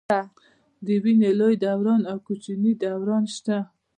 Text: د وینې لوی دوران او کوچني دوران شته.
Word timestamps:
د 0.85 0.87
وینې 1.03 1.31
لوی 1.39 1.55
دوران 1.65 2.01
او 2.11 2.17
کوچني 2.27 2.71
دوران 2.83 3.23
شته. 3.35 3.57